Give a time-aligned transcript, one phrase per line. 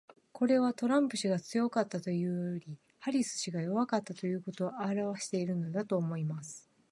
[0.31, 6.67] これは、トランプ氏が強かったというよりはハリス氏が弱かったということを表してるのだと思います。